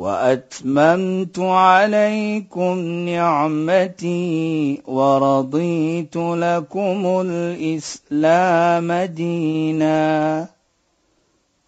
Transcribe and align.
وأتممت 0.00 1.38
عليكم 1.38 2.78
نعمتي 3.08 4.82
ورضيت 4.86 6.16
لكم 6.16 7.22
الإسلام 7.26 8.92
دينا. 8.92 10.48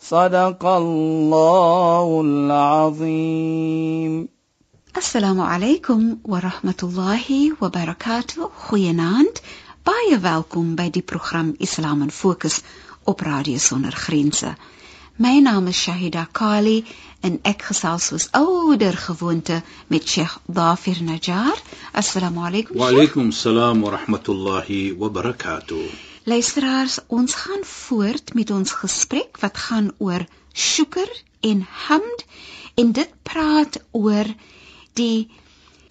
صدق 0.00 0.66
الله 0.66 2.20
العظيم. 2.24 4.28
السلام 4.96 5.40
عليكم 5.40 6.16
ورحمة 6.24 6.80
الله 6.82 7.52
وبركاته. 7.62 8.50
خيانات 8.70 9.38
باي 9.86 10.20
ويلكم 10.24 10.74
باي 10.74 10.88
دي 10.88 11.04
اسلام 11.62 12.08
فوكس 12.08 12.62
اوبراديو 13.08 13.58
سونر 13.58 13.94
grenze 13.94 14.46
My 15.18 15.40
naam 15.40 15.68
is 15.68 15.76
Shahida 15.76 16.26
Kali 16.32 16.84
en 17.20 17.34
ek 17.44 17.66
gesels 17.68 18.06
soos 18.08 18.24
ouer 18.32 18.96
gewoonte 18.96 19.58
met 19.88 20.08
Sheikh 20.08 20.38
Dafir 20.48 21.02
Najjar. 21.04 21.58
Assalamu 21.92 22.40
alaykum. 22.48 22.78
Wa 22.80 22.88
alaykum 22.88 23.30
salaam 23.30 23.82
wa 23.82 23.90
rahmatullahi 23.90 24.96
wa 24.96 25.10
barakatuh. 25.10 25.84
Luisteraars, 26.24 26.98
ons 27.08 27.34
gaan 27.34 27.60
voort 27.64 28.32
met 28.34 28.50
ons 28.50 28.72
gesprek 28.72 29.36
wat 29.44 29.58
gaan 29.58 29.92
oor 29.98 30.24
shukr 30.54 31.12
en 31.40 31.60
hamd 31.60 32.24
en 32.74 32.92
dit 32.92 33.12
praat 33.22 33.82
oor 33.92 34.32
die 34.96 35.28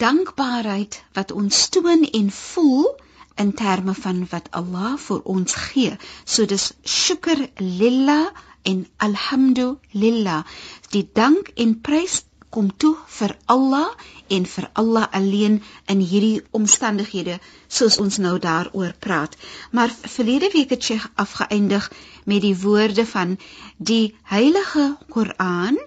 dankbaarheid 0.01 1.03
wat 1.13 1.31
ons 1.31 1.69
toon 1.69 2.09
en 2.09 2.31
voel 2.31 2.89
in 3.37 3.53
terme 3.53 3.93
van 3.93 4.25
wat 4.31 4.49
Allah 4.49 4.97
vir 4.97 5.21
ons 5.29 5.53
gee. 5.53 5.93
So 6.25 6.45
dis 6.45 6.71
shukr 6.81 7.49
lillah 7.57 8.49
en 8.63 8.87
alhamdulillah. 8.97 10.43
Die 10.89 11.09
dank 11.13 11.47
en 11.55 11.81
prys 11.81 12.23
kom 12.51 12.67
toe 12.83 12.95
vir 13.17 13.31
Allah 13.53 13.89
en 14.35 14.45
vir 14.53 14.65
Allah 14.81 15.05
alleen 15.19 15.55
in 15.93 15.99
hierdie 16.11 16.41
omstandighede 16.57 17.37
soos 17.67 17.97
ons 18.03 18.17
nou 18.25 18.35
daaroor 18.43 18.93
praat. 18.99 19.37
Maar 19.71 19.95
verlede 20.15 20.49
week 20.53 20.69
het 20.75 20.83
Sheikh 20.83 21.07
afgeëindig 21.15 21.91
met 22.25 22.41
die 22.43 22.57
woorde 22.65 23.05
van 23.05 23.37
die 23.77 24.15
heilige 24.33 24.97
Koran. 25.09 25.79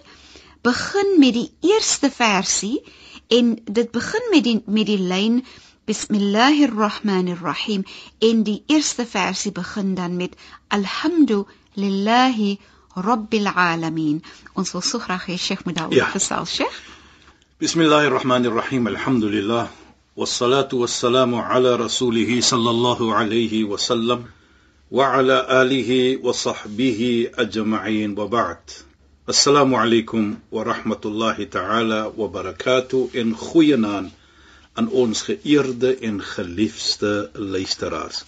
Begin 0.65 1.19
met 1.21 1.35
die 1.37 1.51
eerste 1.61 2.11
versie 2.11 2.81
en 3.29 3.59
dit 3.65 3.91
begin 3.93 4.31
met 4.33 4.45
die 4.49 4.63
met 4.67 4.87
die 4.89 5.03
lyn 5.13 5.45
Bismillahirrahmanirrahim 5.85 7.85
en 8.19 8.43
die 8.43 8.63
eerste 8.73 9.07
versie 9.07 9.53
begin 9.53 9.95
dan 9.95 10.17
met 10.17 10.37
Alhamdulillahi 11.75 12.59
Rabbil 12.97 13.49
Alamin. 13.49 14.23
Ons 14.55 14.73
wil 14.73 14.83
so 14.83 14.99
graag 14.99 15.27
hê 15.27 15.37
Sheikh 15.37 15.65
moet 15.67 15.75
daaroor 15.75 15.97
ja. 15.97 16.07
gesels, 16.07 16.53
Sheikh. 16.55 16.77
Bismillahirrahmanirrahim. 17.59 18.87
Alhamdulillah. 18.87 19.67
Wassalatu 20.15 20.87
wassalamu 20.87 21.43
ala 21.43 21.77
rasulih 21.77 22.31
sallallahu 22.39 23.11
alayhi 23.11 23.67
wa 23.67 23.77
sallam 23.77 24.31
wa 24.91 25.19
ala 25.19 25.43
alihi 25.63 26.23
wa 26.23 26.31
sahbihi 26.31 27.35
ajma'in 27.35 28.15
wa 28.15 28.29
ba'd. 28.29 28.63
Assalamu 29.27 29.75
alaykum 29.75 30.39
wa 30.53 30.63
rahmatullahi 30.63 31.51
ta'ala 31.51 32.15
wa 32.15 32.29
barakatuh 32.31 33.19
in 33.19 33.35
goeie 33.35 33.75
naam 33.75 34.13
aan 34.79 34.87
ons 34.95 35.27
geëerde 35.27 35.99
en 36.07 36.23
geliefde 36.23 37.35
luisteraars. 37.35 38.23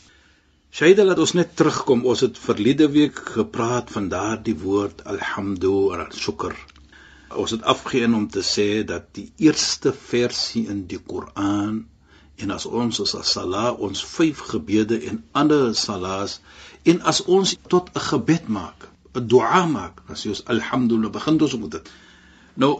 Shaida 0.77 1.07
laat 1.07 1.21
ons 1.25 1.33
net 1.33 1.55
terugkom. 1.57 2.03
Ons 2.05 2.21
het 2.21 2.37
verlede 2.37 2.87
week 2.93 3.21
gepraat 3.35 3.89
van 3.95 4.11
daardie 4.13 4.53
woord 4.61 4.99
alhamdu 5.09 5.71
en 5.97 6.03
shukr. 6.13 6.53
Ons 7.43 7.55
het 7.55 7.63
afgeën 7.73 8.17
om 8.19 8.27
te 8.35 8.43
sê 8.45 8.67
dat 8.91 9.07
die 9.17 9.31
eerste 9.47 9.95
versie 10.11 10.67
in 10.75 10.83
die 10.91 10.99
Koran 11.13 11.79
en 12.45 12.53
as 12.53 12.67
ons 12.69 13.01
as 13.07 13.15
sala 13.31 13.71
ons 13.89 14.05
vyf 14.11 14.43
gebede 14.51 14.99
en 15.13 15.23
ander 15.43 15.73
salas 15.85 16.37
en 16.93 17.01
as 17.13 17.23
ons 17.39 17.57
tot 17.73 17.89
'n 17.95 18.05
gebed 18.11 18.53
maak, 18.59 18.91
'n 19.17 19.27
dua 19.33 19.65
maak, 19.65 20.05
as 20.13 20.27
jy 20.27 20.37
ons 20.37 20.45
alhamdulillah 20.57 21.13
begin 21.17 21.41
ons 21.41 21.57
met 21.57 21.71
dit. 21.79 21.91
Nou 22.55 22.73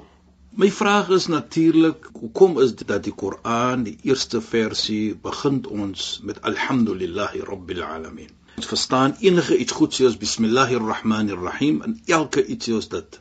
My 0.57 0.71
vraag 0.73 1.09
is 1.13 1.27
natuurlik, 1.29 2.07
hoekom 2.17 2.55
is 2.65 2.71
dit 2.81 2.89
dat 2.89 3.03
die 3.05 3.13
Koran, 3.13 3.83
die 3.85 3.99
eerste 4.09 4.39
versie, 4.41 5.13
begin 5.27 5.59
ons 5.69 6.07
met 6.25 6.39
Alhamdulillahi 6.51 7.43
Rabbil 7.45 7.83
Alamin? 7.85 8.31
Ons 8.57 8.69
verstaan 8.71 9.13
enige 9.21 9.59
iets 9.61 9.77
goed 9.77 9.93
soos 9.99 10.17
Bismillahirrahmanirrahim 10.23 11.83
en 11.85 11.99
elke 12.07 12.47
iets 12.55 12.71
soos 12.71 12.89
dit. 12.95 13.19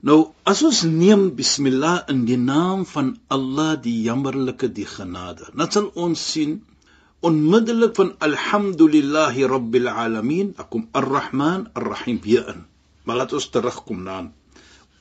Nou, 0.00 0.16
as 0.48 0.62
ons 0.64 0.80
neem 0.88 1.26
Bismillah 1.42 2.08
in 2.14 2.24
die 2.30 2.40
naam 2.40 2.88
van 2.94 3.12
Allah, 3.36 3.76
die 3.88 3.98
jammerlike, 4.08 4.72
die 4.80 4.88
genade, 4.94 5.50
dan 5.52 5.76
sal 5.76 5.92
ons 6.06 6.24
sien 6.30 6.56
onmiddellik 7.20 7.92
van 8.00 8.14
Alhamdulillahi 8.30 9.44
Rabbil 9.52 9.92
Alamin, 9.92 10.56
kom 10.72 10.88
Ar-Rahman, 10.96 11.68
Ar-Rahim 11.76 12.24
in. 12.32 12.64
Maar 13.04 13.24
laat 13.24 13.36
ons 13.36 13.52
terugkom 13.52 14.06
na 14.08 14.22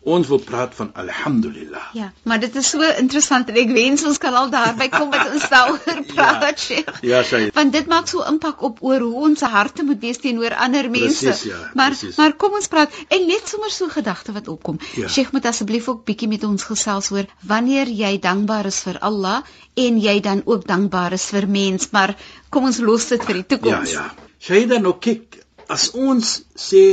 Ons 0.05 0.27
wil 0.29 0.38
praat 0.38 0.75
van 0.77 0.91
alhamdulillah. 0.93 1.85
Ja, 1.97 2.11
maar 2.29 2.39
dit 2.39 2.55
is 2.55 2.67
so 2.69 2.85
interessant 2.85 3.47
en 3.49 3.55
ek 3.57 3.71
wens 3.73 4.03
ons 4.05 4.19
kan 4.21 4.35
al 4.38 4.51
daarby 4.53 4.85
kom 4.93 5.09
met 5.09 5.31
ons 5.31 5.47
daaroor 5.49 6.01
ja. 6.01 6.03
praat, 6.11 6.59
Sheikh. 6.61 6.99
Ja, 7.01 7.23
sy. 7.25 7.47
Want 7.55 7.73
dit 7.73 7.89
maak 7.89 8.11
so 8.11 8.21
impak 8.29 8.61
op 8.67 8.83
oor 8.85 9.01
hoe 9.01 9.23
ons 9.29 9.41
harte 9.41 9.85
moet 9.88 10.03
wees 10.05 10.21
teenoor 10.21 10.53
ander 10.67 10.91
mense. 10.93 11.25
Precies, 11.25 11.47
ja, 11.49 11.57
maar 11.73 11.95
precies. 11.95 12.19
maar 12.21 12.35
kom 12.43 12.53
ons 12.59 12.69
praat 12.69 12.93
en 13.17 13.25
net 13.25 13.49
sommer 13.49 13.73
so 13.73 13.89
gedagte 13.89 14.35
wat 14.35 14.51
opkom. 14.53 14.77
Ja. 14.93 15.09
Sheikh 15.09 15.33
moet 15.33 15.49
asseblief 15.49 15.89
ook 15.89 16.05
bietjie 16.05 16.29
met 16.29 16.45
ons 16.45 16.67
gesels 16.69 17.09
oor 17.16 17.25
wanneer 17.41 17.89
jy 17.89 18.13
dankbaar 18.22 18.69
is 18.69 18.83
vir 18.85 19.01
Allah 19.09 19.41
en 19.73 19.97
jy 20.05 20.19
dan 20.29 20.45
ook 20.45 20.69
dankbaar 20.69 21.17
is 21.17 21.25
vir 21.33 21.49
mens, 21.49 21.89
maar 21.97 22.13
kom 22.53 22.69
ons 22.69 22.77
los 22.77 23.09
dit 23.09 23.25
vir 23.25 23.41
die 23.41 23.47
toekoms. 23.55 23.97
Ja, 23.97 24.05
ja. 24.05 24.29
Shaida 24.37 24.77
nou 24.77 24.93
kyk, 25.01 25.41
as 25.66 25.89
ons 25.97 26.37
sê 26.53 26.85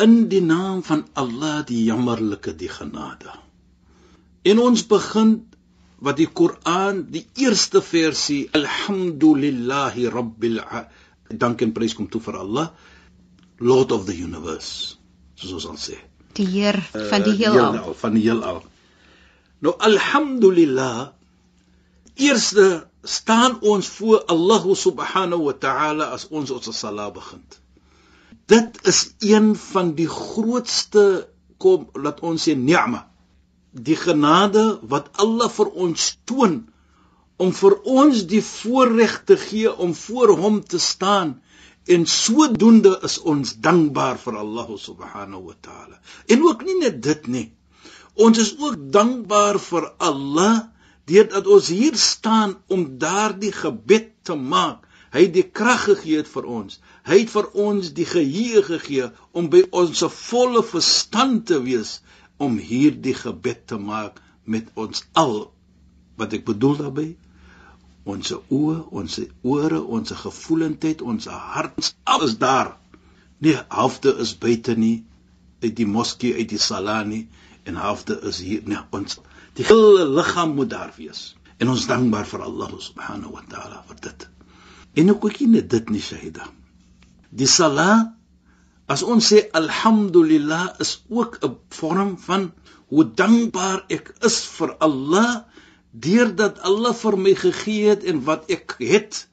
in 0.00 0.28
die 0.32 0.42
naam 0.44 0.82
van 0.86 1.04
Allah 1.20 1.60
die 1.66 1.84
jammerlike 1.84 2.54
die 2.56 2.70
genade. 2.72 3.32
En 4.42 4.60
ons 4.62 4.86
begin 4.88 5.34
wat 6.00 6.16
die 6.16 6.28
Koran 6.32 7.04
die 7.12 7.26
eerste 7.36 7.82
versie 7.84 8.46
Alhamdulillahi 8.56 10.08
Rabbil 10.08 10.60
dank 11.42 11.60
en 11.62 11.74
prys 11.76 11.94
kom 11.96 12.08
toe 12.08 12.22
vir 12.24 12.40
Allah 12.40 12.70
Lord 13.60 13.92
of 13.92 14.06
the 14.08 14.16
universe 14.16 14.96
soos 15.36 15.52
ons 15.60 15.68
al 15.68 15.80
sê. 15.80 15.98
Die 16.36 16.46
Heer 16.48 16.78
van 16.92 17.24
die 17.24 17.36
heelal. 17.36 17.76
Uh, 17.80 17.94
van 17.96 18.16
die 18.16 18.24
heelal. 18.24 18.62
Nou 19.60 19.74
alhamdulillah 19.76 21.10
eerste 22.16 22.86
staan 23.04 23.58
ons 23.60 23.88
voor 23.98 24.24
Allah 24.32 24.64
subhanahu 24.76 25.48
wa 25.48 25.56
ta'ala 25.56 26.10
as 26.16 26.26
ons 26.30 26.52
ons 26.52 26.72
salat 26.76 27.12
begin 27.16 27.44
dit 28.50 28.80
is 28.92 29.00
een 29.20 29.52
van 29.56 29.94
die 29.98 30.08
grootste 30.10 31.04
kom 31.62 31.88
laat 31.94 32.20
ons 32.26 32.48
sê 32.48 32.56
ni'ma 32.58 33.06
die 33.70 33.96
genade 33.96 34.64
wat 34.92 35.10
Allah 35.22 35.50
vir 35.58 35.68
ons 35.86 36.06
toon 36.26 36.56
om 37.40 37.52
vir 37.56 37.76
ons 38.00 38.24
die 38.28 38.42
voorreg 38.44 39.20
te 39.28 39.36
gee 39.40 39.70
om 39.70 39.94
voor 39.94 40.34
hom 40.40 40.58
te 40.72 40.80
staan 40.82 41.38
en 41.94 42.04
sodoende 42.06 42.92
is 43.06 43.16
ons 43.32 43.54
dankbaar 43.66 44.18
vir 44.24 44.36
Allah 44.42 44.68
subhanahu 44.78 45.46
wa 45.46 45.56
taala. 45.64 45.96
En 46.28 46.42
ook 46.44 46.66
nie 46.66 46.76
net 46.82 47.00
dit 47.02 47.26
nie. 47.26 47.46
Ons 48.14 48.38
is 48.42 48.52
ook 48.58 48.76
dankbaar 48.92 49.58
vir 49.58 49.88
Allah 49.98 50.68
deurdat 51.10 51.46
ons 51.46 51.70
hier 51.72 51.96
staan 51.96 52.58
om 52.68 52.98
daardie 53.00 53.52
gebed 53.54 54.12
te 54.28 54.36
maak. 54.36 54.84
Hy 55.10 55.24
het 55.26 55.34
die 55.34 55.48
krag 55.48 55.88
gegee 55.88 56.22
vir 56.34 56.46
ons. 56.46 56.78
Hy 57.08 57.22
het 57.22 57.32
vir 57.32 57.48
ons 57.64 57.92
die 57.96 58.06
geheue 58.08 58.62
gegee 58.66 59.08
om 59.32 59.48
by 59.52 59.62
ons 59.82 60.02
volle 60.16 60.62
verstand 60.66 61.46
te 61.50 61.60
wees 61.64 61.98
om 62.40 62.58
hierdie 62.58 63.14
gebed 63.16 63.66
te 63.72 63.78
maak 63.80 64.20
met 64.44 64.68
ons 64.74 65.04
al. 65.22 65.50
Wat 66.20 66.36
ek 66.36 66.46
bedoel 66.48 66.76
daarmee? 66.80 67.16
Ons 68.10 68.32
oë, 68.32 68.76
ons 68.96 69.18
ore, 69.44 69.80
ons 69.80 70.14
gevoelendheid, 70.22 71.02
ons 71.02 71.28
hart, 71.30 71.92
alles 72.04 72.36
daar. 72.40 72.76
Nie 73.40 73.56
halfte 73.68 74.14
is 74.24 74.34
buite 74.36 74.76
nie 74.76 75.04
uit 75.64 75.74
die 75.76 75.88
moskee 75.88 76.36
uit 76.36 76.48
die 76.52 76.60
salani 76.60 77.26
en 77.68 77.76
halfte 77.80 78.16
is 78.28 78.40
hier 78.44 78.64
nie 78.68 78.80
ons 78.96 79.20
Die 79.58 79.66
hele 79.66 80.06
liggaam 80.08 80.54
moet 80.54 80.70
daar 80.70 80.92
wees. 80.96 81.34
En 81.60 81.68
ons 81.68 81.86
dankbaar 81.90 82.28
vir 82.28 82.44
Allah 82.46 82.70
subhanahu 82.80 83.34
wa 83.34 83.42
taala 83.48 83.82
vir 83.88 83.98
dit. 84.06 84.26
En 85.02 85.12
ook 85.12 85.26
ek 85.28 85.40
net 85.50 85.68
dit 85.70 85.90
nie 85.90 86.02
Shaida. 86.04 86.46
Die 87.30 87.46
salat 87.46 88.10
as 88.90 89.02
ons 89.06 89.28
sê 89.30 89.40
alhamdulillah 89.58 90.64
is 90.84 90.92
ook 91.18 91.38
'n 91.46 91.52
vorm 91.78 92.10
van 92.26 92.46
hoe 92.90 93.04
dankbaar 93.20 93.84
ek 93.96 94.10
is 94.28 94.38
vir 94.54 94.70
Allah 94.86 95.44
deurdat 96.06 96.58
Allah 96.70 96.94
vir 97.02 97.16
my 97.26 97.34
gegee 97.42 97.84
het 97.90 98.02
en 98.12 98.24
wat 98.30 98.50
ek 98.56 98.74
het 98.78 99.28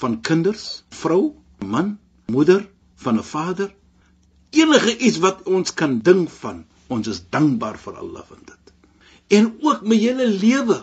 van 0.00 0.20
kinders, 0.28 0.64
vrou, 1.02 1.36
man, 1.74 1.98
moeder, 2.32 2.64
van 3.04 3.20
'n 3.20 3.28
vader, 3.34 3.74
enige 4.50 4.96
iets 4.96 5.18
wat 5.26 5.44
ons 5.44 5.74
kan 5.74 6.00
dink 6.00 6.30
van, 6.40 6.64
ons 6.88 7.08
is 7.08 7.22
dankbaar 7.30 7.78
vir 7.78 7.94
Allah 7.96 8.24
van 8.32 8.42
dit. 8.44 8.64
En 9.36 9.52
ook 9.60 9.82
my 9.82 9.96
hele 9.96 10.28
lewe, 10.28 10.80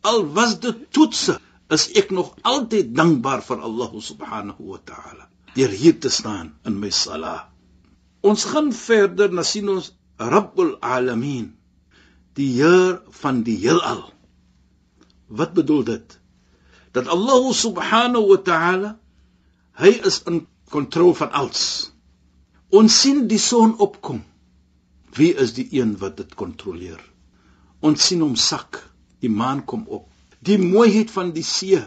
al 0.00 0.26
was 0.32 0.60
dit 0.60 0.76
toetse, 0.90 1.40
is 1.68 1.90
ek 1.92 2.10
nog 2.10 2.34
altyd 2.42 2.94
dankbaar 2.96 3.42
vir 3.42 3.60
Allah 3.60 3.90
subhanahu 4.00 4.72
wa 4.72 4.80
ta'ala 4.84 5.28
deur 5.56 5.72
hier 5.72 5.96
te 6.00 6.12
staan 6.12 6.52
in 6.68 6.78
my 6.80 6.90
sala. 6.92 7.48
Ons 8.20 8.44
gaan 8.50 8.72
verder 8.76 9.32
na 9.32 9.44
sien 9.46 9.68
ons 9.72 9.92
Rabbul 10.18 10.76
Alamin, 10.80 11.50
die 12.36 12.50
Heer 12.58 13.00
van 13.22 13.42
die 13.46 13.56
heelal. 13.62 14.04
Wat 15.28 15.52
bedoel 15.56 15.84
dit? 15.84 16.18
Dat 16.92 17.08
Allah 17.12 17.52
subhanahu 17.52 18.28
wa 18.30 18.38
ta'ala 18.40 18.90
hy 19.76 19.92
is 20.08 20.22
in 20.30 20.46
kontrole 20.72 21.14
van 21.14 21.32
alles. 21.32 21.92
Ons 22.72 23.00
sien 23.00 23.26
die 23.28 23.40
son 23.40 23.76
opkom. 23.78 24.22
Wie 25.16 25.32
is 25.34 25.52
die 25.56 25.68
een 25.78 25.96
wat 26.00 26.16
dit 26.20 26.34
kontroleer? 26.34 27.00
Ons 27.80 28.08
sien 28.08 28.24
hom 28.24 28.36
sak, 28.36 28.80
die 29.20 29.32
maan 29.32 29.62
kom 29.64 29.84
op. 29.88 30.08
Die 30.44 30.58
mooiheid 30.60 31.10
van 31.12 31.32
die 31.36 31.44
see, 31.44 31.80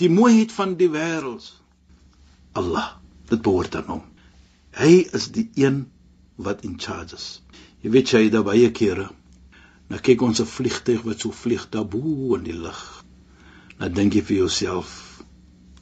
die 0.00 0.10
mooiheid 0.10 0.52
van 0.54 0.76
die 0.78 0.90
wêreld. 0.90 1.46
Allah, 2.52 2.88
dit 3.30 3.42
behoort 3.42 3.76
aan 3.76 3.88
hom. 3.88 4.02
Hy 4.76 4.92
is 5.18 5.28
die 5.32 5.48
een 5.60 5.86
wat 6.36 6.64
in 6.68 6.78
charge 6.80 7.16
is. 7.16 7.26
Jy 7.82 7.92
weet 7.94 8.12
jy 8.12 8.28
daar 8.32 8.46
baie 8.46 8.70
kere. 8.76 9.08
Nou 9.92 10.00
kyk 10.00 10.22
ons 10.24 10.40
'n 10.40 10.48
vliegtyg 10.48 11.02
wat 11.08 11.20
so 11.20 11.30
vlieg 11.30 11.68
daar 11.70 11.88
bo 11.94 12.34
in 12.36 12.44
die 12.44 12.56
lug. 12.56 12.82
Nou 13.78 13.90
dink 13.90 14.14
jy 14.14 14.22
vir 14.22 14.36
jouself, 14.36 15.22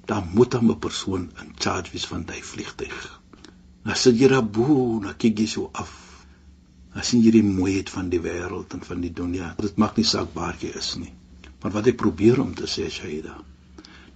daar 0.06 0.24
moet 0.34 0.54
'n 0.54 0.78
persoon 0.78 1.30
in 1.42 1.54
charge 1.58 1.92
wees 1.92 2.06
van 2.06 2.24
daai 2.24 2.42
vliegtyg. 2.42 3.20
Nou 3.84 3.96
sit 3.96 4.18
jy 4.18 4.28
daar 4.28 4.46
bo, 4.46 4.98
nou 5.02 5.14
kyk 5.14 5.38
jy 5.38 5.46
so 5.46 5.70
af. 5.72 5.92
Nou 6.94 7.04
sien 7.04 7.22
jy 7.22 7.30
die 7.30 7.42
mooiheid 7.42 7.90
van 7.90 8.08
die 8.10 8.20
wêreld 8.20 8.74
en 8.74 8.82
van 8.82 9.00
die 9.00 9.12
dunia. 9.12 9.54
Dit 9.58 9.76
maak 9.76 9.96
nie 9.96 10.04
saak 10.04 10.34
waar 10.34 10.56
jy 10.60 10.72
is 10.76 10.96
nie. 10.96 11.12
Maar 11.62 11.72
wat 11.72 11.86
ek 11.86 11.96
probeer 11.96 12.40
om 12.40 12.54
te 12.54 12.66
sê, 12.66 12.88
Shaida, 12.90 13.36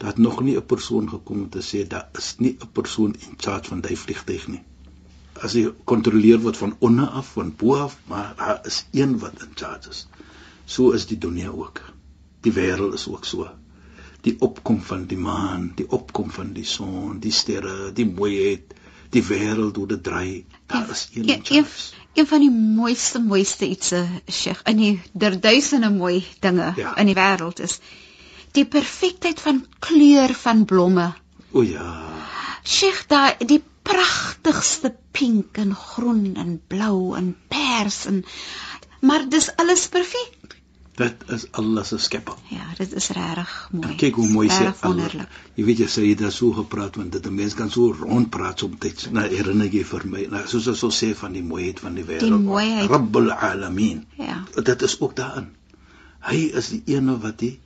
dat 0.05 0.19
nog 0.19 0.41
nie 0.43 0.57
'n 0.57 0.67
persoon 0.67 1.09
gekom 1.09 1.41
om 1.43 1.51
te 1.51 1.63
sê 1.71 1.87
daar 1.89 2.09
is 2.21 2.35
nie 2.39 2.57
'n 2.61 2.73
persoon 2.73 3.13
in 3.27 3.35
charge 3.37 3.69
van 3.69 3.81
daai 3.81 3.97
vliegtyg 3.97 4.47
nie. 4.49 4.63
As 5.45 5.53
hy 5.53 5.63
kontroleer 5.85 6.41
word 6.41 6.57
van 6.57 6.77
onder 6.79 7.09
af 7.21 7.33
van 7.33 7.55
bo 7.57 7.77
af 7.77 7.99
maar 8.07 8.35
daar 8.37 8.61
is 8.67 8.87
een 8.93 9.19
wat 9.19 9.43
in 9.43 9.53
charge 9.55 9.89
is. 9.91 10.07
So 10.65 10.91
is 10.91 11.07
die 11.07 11.19
dunia 11.19 11.49
ook. 11.49 11.81
Die 12.41 12.53
wêreld 12.53 12.95
is 12.95 13.09
ook 13.09 13.25
so. 13.25 13.49
Die 14.21 14.37
opkom 14.41 14.81
van 14.83 15.07
die 15.07 15.19
maan 15.19 15.73
die 15.75 15.91
opkom 15.91 16.31
van 16.31 16.53
die 16.53 16.65
son 16.65 17.19
die 17.19 17.33
sterre 17.33 17.93
die 17.93 18.07
mooiheid 18.07 18.75
die 19.11 19.25
wêreld 19.25 19.77
hoe 19.77 19.87
dit 19.87 20.03
draai 20.03 20.45
daar 20.67 20.91
is 20.91 21.09
een 21.15 21.29
een, 21.29 21.43
een, 21.49 21.67
een 22.15 22.27
van 22.27 22.41
die 22.41 22.51
mooiste 22.51 23.19
mooiste 23.19 23.69
ietsie 23.69 24.05
Sheikh 24.31 24.61
in 24.65 24.77
die 24.77 25.01
duisende 25.41 25.91
mooi 25.91 26.25
dinge 26.41 26.73
ja. 26.77 26.97
in 26.97 27.07
die 27.07 27.15
wêreld 27.15 27.61
is 27.61 27.81
die 28.55 28.67
perfektheid 28.77 29.41
van 29.41 29.65
kleur 29.85 30.35
van 30.45 30.65
blomme 30.65 31.13
o 31.53 31.63
ja 31.63 31.91
Sheikh 32.65 33.05
daai 33.11 33.45
die 33.45 33.63
pragtigste 33.85 34.95
pink 35.13 35.59
en 35.61 35.75
groen 35.77 36.35
en 36.41 36.57
blou 36.73 37.15
en 37.19 37.35
pers 37.53 38.07
en 38.11 38.25
maar 39.05 39.27
dis 39.29 39.51
alles 39.61 39.89
perfek. 39.93 40.55
Dit 40.95 41.25
is 41.35 41.45
alles 41.59 41.91
se 41.91 41.99
skepping. 41.99 42.37
Ja, 42.55 42.67
dit 42.79 42.93
is 42.95 43.09
regtig 43.17 43.53
mooi. 43.73 43.89
En 43.89 43.97
kyk 43.99 44.15
hoe 44.21 44.29
mooi 44.31 44.47
sê 44.49 44.69
wonderlik. 44.81 45.33
Jy 45.59 45.65
weet 45.67 45.83
jy 45.83 45.89
sê 45.91 46.05
jy 46.07 46.15
daar 46.21 46.33
so 46.33 46.55
gepraat 46.55 46.97
want 47.01 47.13
dit 47.13 47.27
'n 47.27 47.35
mens 47.35 47.57
kan 47.59 47.71
so 47.71 47.91
rond 47.99 48.31
praat 48.31 48.59
soms. 48.59 49.09
Nou 49.11 49.27
herinner 49.29 49.67
jy 49.67 49.83
vir 49.85 50.07
my, 50.07 50.27
nou 50.31 50.47
soos 50.47 50.69
ons 50.73 50.79
so 50.79 50.89
sê 50.89 51.11
van 51.15 51.33
die 51.33 51.43
mooiheid 51.43 51.81
van 51.81 51.95
die 51.95 52.05
wêreld. 52.05 52.31
Die 52.31 52.47
mooiheid. 52.47 52.89
Rabbul 52.91 53.31
alamin. 53.33 54.07
Ja. 54.17 54.45
Dit 54.63 54.83
is 54.83 55.01
ook 55.01 55.17
daarin. 55.17 55.51
Hy 56.21 56.41
is 56.63 56.69
die 56.69 56.83
een 56.87 57.21
wat 57.21 57.39
die 57.39 57.59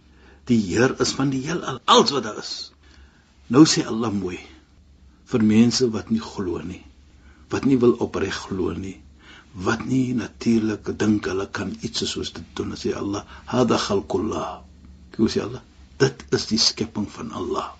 die 0.48 0.60
Heer 0.70 0.94
is 1.04 1.12
van 1.16 1.30
die 1.32 1.42
heelal. 1.44 1.80
Alles 1.84 2.12
wat 2.14 2.24
daar 2.26 2.38
is. 2.40 2.52
Nou 3.52 3.64
sê 3.68 3.84
Allah 3.88 4.12
mooi 4.12 4.38
vir 5.28 5.44
mense 5.44 5.88
wat 5.92 6.10
nie 6.12 6.22
glo 6.24 6.60
nie 6.64 6.82
wat 7.52 7.66
nie 7.68 7.76
wil 7.80 7.94
opreg 8.04 8.36
glo 8.48 8.72
nie 8.76 8.96
wat 9.66 9.84
nie 9.88 10.14
natuurlik 10.16 10.88
dink 11.00 11.28
hulle 11.28 11.46
kan 11.58 11.72
iets 11.88 12.04
soos 12.12 12.32
dit 12.36 12.48
doen 12.56 12.74
jy 12.76 12.92
Allah 12.96 13.24
hada 13.52 13.78
khalqullah. 13.80 14.62
Hoe 15.16 15.28
sê 15.32 15.42
Allah? 15.42 15.64
Dit 15.98 16.24
is 16.36 16.46
die 16.52 16.60
skepping 16.62 17.08
van 17.10 17.32
Allah. 17.32 17.72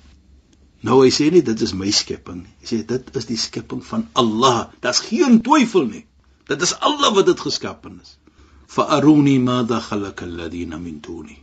Nou 0.83 1.03
hy 1.03 1.11
sê 1.15 1.29
nie 1.31 1.45
dit 1.45 1.61
is 1.63 1.75
my 1.77 1.91
skepping. 1.91 2.47
Hy 2.61 2.71
sê 2.73 2.81
dit 2.95 3.13
is 3.21 3.29
die 3.29 3.39
skepping 3.39 3.85
van 3.85 4.09
Allah. 4.15 4.71
Daar's 4.81 5.05
geen 5.05 5.41
twyfel 5.45 5.87
nie. 5.93 6.05
Dit 6.49 6.65
is 6.65 6.75
Allah 6.81 7.13
wat 7.15 7.29
dit 7.29 7.47
geskep 7.49 7.85
het 7.85 8.17
fa 8.69 8.85
aruni 8.97 9.39
madha 9.39 9.81
khalaqa 9.81 10.27
alladhina 10.29 10.79
min 10.79 10.99
duni 11.05 11.37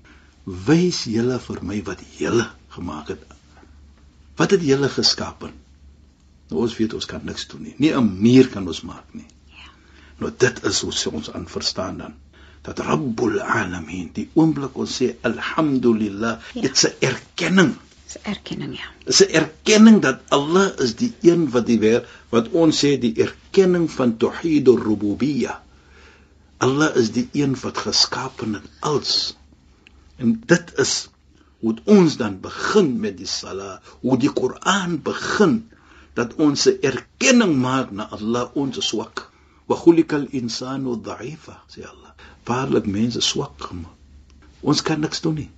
wys 0.46 1.04
julle 1.10 1.40
vir 1.40 1.62
my 1.62 1.82
wat 1.84 2.02
julle 2.20 2.48
gemaak 2.70 3.08
het 3.14 3.24
wat 4.38 4.52
het 4.52 4.62
julle 4.62 4.90
geskep 4.90 5.48
Nou 6.52 6.62
ons 6.66 6.76
weet 6.78 6.94
ons 6.98 7.08
kan 7.10 7.24
niks 7.26 7.48
doen 7.52 7.64
nie. 7.66 7.74
Nie 7.82 7.94
'n 7.98 8.12
muur 8.22 8.50
kan 8.54 8.68
ons 8.68 8.82
maak 8.82 9.14
nie. 9.14 9.26
Ja. 9.62 9.70
Nou 10.20 10.32
dit 10.38 10.64
is 10.70 10.82
hoe 10.82 11.12
ons 11.12 11.32
aan 11.32 11.48
verstaan 11.48 11.98
dan 11.98 12.14
dat 12.66 12.80
Rabbul 12.80 13.40
Alamin, 13.42 14.10
die 14.14 14.30
oomblik 14.34 14.78
ons 14.78 15.02
sê 15.02 15.08
alhamdulillah, 15.22 16.40
ja. 16.54 16.62
dit's 16.62 16.86
'n 16.86 16.94
erkenning. 17.00 17.76
Dis 18.06 18.18
'n 18.18 18.30
erkenning 18.34 18.74
ja. 18.78 18.88
Dis 19.06 19.22
'n 19.22 19.34
erkenning 19.42 20.02
dat 20.02 20.22
Allah 20.30 20.72
is 20.80 20.96
die 20.96 21.14
een 21.22 21.50
wat 21.50 21.66
die 21.66 21.80
weer 21.80 22.08
wat 22.30 22.50
ons 22.50 22.86
sê 22.86 22.98
die 23.00 23.14
erkenning 23.28 23.92
van 23.92 24.18
tauhidur 24.18 24.82
rububiyyah. 24.82 25.58
Allah 26.58 26.96
is 26.96 27.12
die 27.12 27.30
een 27.34 27.58
wat 27.62 27.78
geskaap 27.78 28.40
het 28.40 28.70
alles. 28.80 29.36
En 30.18 30.36
dit 30.46 30.74
is 30.80 30.94
hoe 31.60 31.76
ons 31.84 32.18
dan 32.18 32.40
begin 32.40 33.00
met 33.00 33.18
die 33.18 33.30
sala, 33.30 33.82
hoe 34.02 34.18
die 34.22 34.32
Koran 34.32 35.00
begin 35.04 35.56
dat 36.14 36.36
ons 36.36 36.68
'n 36.72 36.78
erkenning 36.82 37.56
maak 37.62 37.92
na 37.92 38.08
Allah 38.18 38.50
ons 38.54 38.80
swak. 38.88 39.32
Wa 39.68 39.76
khulikal 39.76 40.28
insanu 40.30 40.96
dha'ifa, 41.02 41.56
sê 41.68 41.84
Allah. 41.84 42.14
Waarlik 42.46 42.86
mense 42.86 43.22
swak 43.22 43.58
gemaak. 43.58 43.98
Ons 44.62 44.82
kan 44.82 45.00
niks 45.00 45.22
doen 45.22 45.36
nie. 45.36 45.50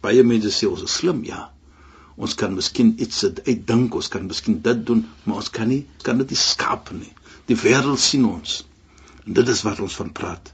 Baie 0.00 0.22
mense 0.22 0.50
sê 0.50 0.68
ons 0.68 0.82
is 0.82 0.94
slim, 1.00 1.24
ja. 1.24 1.50
Ons 2.16 2.34
kan 2.34 2.54
miskien 2.54 2.94
iets 2.98 3.24
uitdink, 3.24 3.94
ons 3.94 4.08
kan 4.08 4.26
miskien 4.26 4.60
dit 4.62 4.86
doen, 4.86 5.06
maar 5.24 5.36
ons 5.42 5.50
kan 5.50 5.68
nie, 5.68 5.86
kan 6.02 6.18
dit 6.18 6.30
nie 6.34 6.40
skaap 6.42 6.90
nie. 6.90 7.12
Die 7.46 7.56
wêreld 7.56 8.00
sien 8.02 8.24
ons. 8.24 8.64
En 9.26 9.32
dit 9.32 9.48
is 9.48 9.62
wat 9.62 9.80
ons 9.80 9.96
van 10.00 10.12
praat. 10.12 10.52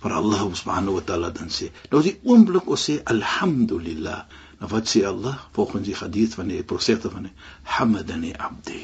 Maar 0.00 0.12
Allah 0.16 0.46
subhanahu 0.54 0.96
wa 0.98 1.04
ta'ala 1.04 1.30
dan 1.36 1.50
sê, 1.52 1.68
nou 1.92 2.00
die 2.02 2.16
oomblik 2.24 2.68
ons 2.70 2.86
sê 2.88 3.00
alhamdulillah, 3.04 4.24
Nou 4.60 4.68
wat 4.68 4.90
sê 4.92 5.00
Allah 5.08 5.38
volgens 5.56 5.86
die 5.88 5.96
hadith 5.96 6.34
van 6.36 6.50
die 6.52 6.62
profete 6.62 7.10
van 7.10 7.28
die 7.28 7.34
Hamadani 7.64 8.32
Abdi. 8.36 8.82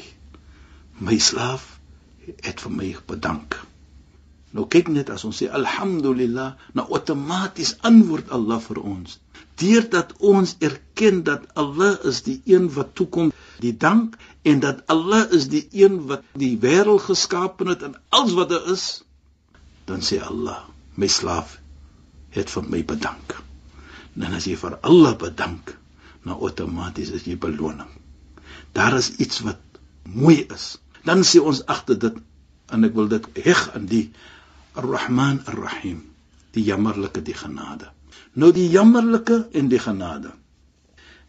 My 0.97 1.17
slaaf 1.21 1.75
het 2.25 2.63
vir 2.63 2.71
my 2.73 2.87
bedank. 3.11 3.59
Nou 4.57 4.65
kyk 4.73 4.89
net 4.89 5.11
as 5.13 5.25
ons 5.27 5.37
sê 5.37 5.51
alhamdulillah, 5.53 6.55
nou 6.73 6.85
outomaties 6.89 7.75
antwoord 7.85 8.33
Allah 8.33 8.57
vir 8.63 8.79
ons. 8.81 9.19
Deurdat 9.61 10.15
ons 10.31 10.55
erken 10.65 11.21
dat 11.27 11.45
Allah 11.53 11.93
is 12.09 12.23
die 12.25 12.39
een 12.49 12.71
wat 12.73 12.95
toekom 12.97 13.29
die 13.61 13.75
dank 13.85 14.17
en 14.41 14.63
dat 14.65 14.81
Allah 14.89 15.27
is 15.37 15.45
die 15.53 15.67
een 15.83 15.99
wat 16.09 16.25
die 16.33 16.55
wêreld 16.63 17.05
geskaap 17.05 17.61
het 17.69 17.85
en 17.85 17.93
alles 18.09 18.33
wat 18.39 18.49
daar 18.49 18.65
er 18.65 18.73
is, 18.73 18.87
dan 19.85 20.01
sê 20.01 20.17
Allah, 20.25 20.63
my 20.97 21.09
slaaf 21.11 21.57
het 22.35 22.49
vir 22.51 22.65
my 22.69 22.83
bedank 22.85 23.37
dan 24.17 24.33
as 24.33 24.47
jy 24.49 24.57
vir 24.57 24.77
Allah 24.81 25.13
bedank, 25.19 25.75
nou 26.25 26.39
outomaties 26.41 27.13
is 27.13 27.27
jy 27.29 27.37
beloning. 27.39 27.89
Daar 28.73 28.97
is 28.97 29.13
iets 29.21 29.43
wat 29.45 29.61
mooi 30.09 30.41
is. 30.53 30.77
Dan 31.05 31.23
sê 31.27 31.39
ons 31.39 31.61
agter 31.69 31.99
dit 32.01 32.17
en 32.73 32.87
ek 32.87 32.95
wil 32.97 33.09
dit 33.11 33.27
heg 33.45 33.61
aan 33.77 33.85
die 33.87 34.07
Ar-Rahman 34.77 35.39
Ar-Rahim, 35.47 36.01
die 36.57 36.65
jammerlike 36.65 37.21
die 37.25 37.37
genade. 37.37 37.91
Nou 38.33 38.51
die 38.53 38.67
jammerlike 38.73 39.43
en 39.57 39.69
die 39.71 39.81
genade. 39.81 40.33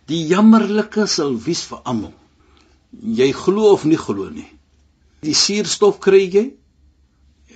Die 0.08 0.24
jammerlike 0.28 1.06
sal 1.06 1.36
wies 1.44 1.66
vir 1.68 1.84
almal. 1.84 2.14
Jy 2.92 3.30
glo 3.36 3.74
of 3.76 3.84
nie 3.84 4.00
glo 4.00 4.30
nie. 4.32 4.48
Die 5.24 5.36
suurstof 5.36 6.00
kry 6.00 6.24
jy 6.24 6.44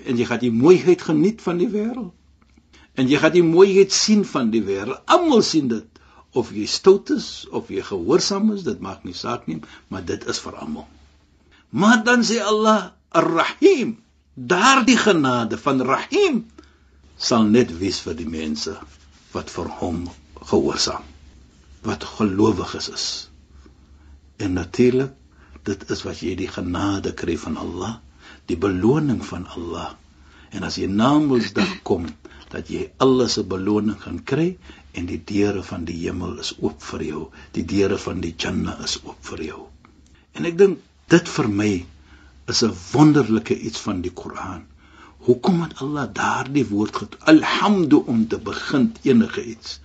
en 0.06 0.18
jy 0.18 0.24
gaan 0.26 0.42
die 0.42 0.54
mooiheid 0.54 1.02
geniet 1.02 1.42
van 1.44 1.58
die 1.60 1.70
wêreld 1.70 2.12
En 3.00 3.08
jy 3.08 3.18
gaan 3.20 3.32
die 3.32 3.46
mooiheid 3.46 3.94
sien 3.96 4.24
van 4.28 4.50
die 4.52 4.62
wêreld. 4.66 5.00
Almal 5.14 5.42
sien 5.46 5.70
dit. 5.72 5.88
Of 6.36 6.52
jy 6.56 6.64
stout 6.68 7.12
is 7.12 7.28
of 7.52 7.68
jy 7.72 7.84
gehoorsaam 7.84 8.52
is, 8.54 8.64
dit 8.64 8.80
maak 8.84 9.04
nie 9.04 9.16
saak 9.16 9.46
nie, 9.48 9.58
maar 9.92 10.04
dit 10.08 10.24
is 10.32 10.40
vir 10.44 10.56
almal. 10.64 10.86
Maar 11.76 12.00
dan 12.04 12.24
sê 12.24 12.38
Allah 12.40 12.92
Ar-Rahim, 13.20 13.98
daardie 14.34 14.96
genade 14.96 15.58
van 15.60 15.84
Rahim 15.84 16.42
sal 17.20 17.44
net 17.48 17.72
wees 17.80 18.00
vir 18.04 18.16
die 18.16 18.28
mense 18.28 18.72
wat 19.34 19.52
vir 19.52 19.68
hom 19.80 20.06
gehoorsaam, 20.40 21.04
wat 21.84 22.08
gelowiges 22.16 22.88
is. 22.92 23.06
En 24.40 24.56
natuurlik, 24.56 25.12
dit 25.68 25.84
is 25.92 26.04
wat 26.08 26.24
jy 26.24 26.32
die 26.36 26.48
genade 26.48 27.12
kry 27.16 27.36
van 27.44 27.60
Allah, 27.60 27.98
die 28.52 28.60
beloning 28.60 29.22
van 29.24 29.46
Allah. 29.56 29.92
En 30.52 30.66
as 30.68 30.76
jy 30.80 30.88
na 30.92 31.14
Mondsdag 31.18 31.78
kom, 31.88 32.06
dat 32.52 32.68
jy 32.68 32.84
alles 33.00 33.38
se 33.38 33.44
beloning 33.48 33.96
gaan 34.02 34.20
kry 34.28 34.50
en 34.98 35.08
die 35.08 35.20
deure 35.30 35.62
van 35.64 35.86
die 35.88 35.96
hemel 36.02 36.36
is 36.42 36.52
oop 36.60 36.82
vir 36.90 37.04
jou. 37.06 37.22
Die 37.56 37.64
deure 37.64 37.96
van 38.00 38.20
die 38.24 38.34
Jannah 38.36 38.82
is 38.84 38.98
oop 39.06 39.20
vir 39.30 39.46
jou. 39.46 39.62
En 40.36 40.48
ek 40.48 40.58
dink 40.60 40.82
dit 41.12 41.32
vir 41.36 41.48
my 41.62 41.72
is 42.52 42.62
'n 42.66 42.76
wonderlike 42.92 43.56
iets 43.56 43.80
van 43.86 44.02
die 44.04 44.12
Koran. 44.22 44.66
Hoekom 45.26 45.62
het 45.62 45.80
Allah 45.80 46.06
daardie 46.12 46.66
woord 46.68 46.96
get 46.96 47.16
alhamdu 47.32 48.02
om 48.06 48.26
te 48.28 48.38
begin 48.38 48.92
enige 49.02 49.44
iets 49.54 49.78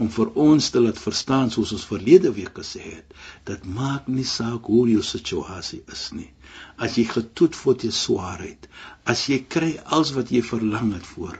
om 0.00 0.08
vir 0.16 0.30
ons 0.48 0.70
te 0.72 0.80
laat 0.80 0.98
verstaan 0.98 1.50
soos 1.54 1.72
ons 1.76 1.86
verlede 1.92 2.32
week 2.36 2.54
gesê 2.60 2.82
het 2.84 3.16
dat 3.50 3.66
maak 3.78 4.08
nie 4.18 4.26
saak 4.32 4.68
hoe 4.72 4.86
jou 4.88 5.02
situasie 5.04 5.82
is 5.96 6.04
nie. 6.16 6.30
As 6.76 6.96
jy 6.98 7.04
getoet 7.10 7.58
word 7.64 7.84
jy 7.84 7.92
swaarheid 7.94 8.68
as 9.12 9.26
jy 9.32 9.42
kry 9.54 9.72
alles 9.84 10.14
wat 10.16 10.32
jy 10.34 10.42
verlang 10.52 10.94
het 10.96 11.06
voor 11.14 11.36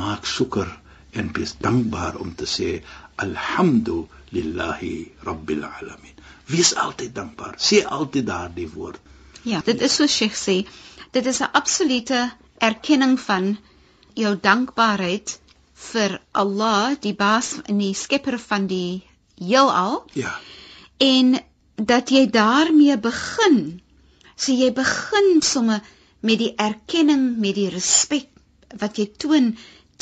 maak 0.00 0.26
soeker 0.26 0.68
en 1.20 1.32
wees 1.38 1.54
dankbaar 1.62 2.18
om 2.20 2.34
te 2.40 2.48
sê 2.56 2.70
alhamdulillahi 3.24 4.96
rabbil 5.28 5.64
alamin. 5.64 6.16
Wees 6.52 6.74
altyd 6.76 7.14
dankbaar. 7.14 7.56
Sê 7.56 7.80
altyd 7.98 8.26
daardie 8.26 8.68
woord. 8.74 9.00
Ja 9.44 9.62
dit 9.64 9.80
is 9.80 9.96
so 9.96 10.06
Sheikh 10.06 10.36
sê 10.36 10.56
dit 11.16 11.26
is 11.32 11.40
'n 11.40 11.50
absolute 11.52 12.20
erkenning 12.58 13.16
van 13.20 13.56
jou 14.14 14.36
dankbaarheid 14.48 15.38
vir 15.76 16.20
Allah 16.32 16.96
die 17.00 17.14
baas 17.14 17.56
en 17.66 17.78
die 17.78 17.94
skepper 17.94 18.38
van 18.38 18.66
die 18.66 19.02
heelal 19.40 20.04
ja 20.14 20.32
en 20.98 21.36
dat 21.76 22.10
jy 22.10 22.24
daarmee 22.32 22.96
begin 22.98 23.58
so 24.36 24.52
jy 24.52 24.70
begin 24.72 25.42
sommer 25.42 25.84
met 26.20 26.40
die 26.40 26.54
erkenning 26.56 27.36
met 27.40 27.56
die 27.58 27.68
respek 27.72 28.28
wat 28.80 28.98
jy 28.98 29.06
toon 29.20 29.52